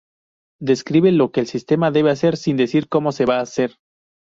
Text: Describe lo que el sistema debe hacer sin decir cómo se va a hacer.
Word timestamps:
Describe 0.59 1.11
lo 1.11 1.31
que 1.31 1.41
el 1.41 1.45
sistema 1.45 1.91
debe 1.91 2.09
hacer 2.09 2.35
sin 2.35 2.57
decir 2.57 2.89
cómo 2.89 3.11
se 3.11 3.27
va 3.27 3.37
a 3.37 3.41
hacer. 3.43 3.75